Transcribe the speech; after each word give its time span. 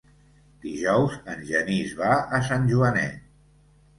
Dijous 0.61 1.17
en 1.33 1.43
Genís 1.49 1.93
va 2.01 2.15
a 2.37 2.39
Sant 2.47 2.65
Joanet. 2.71 3.31